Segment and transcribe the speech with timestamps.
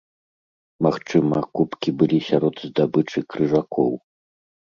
[0.85, 3.91] Магчыма, кубкі былі сярод здабычы крыжакоў.